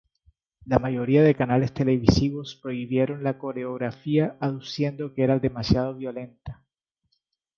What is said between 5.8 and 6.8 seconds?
violenta.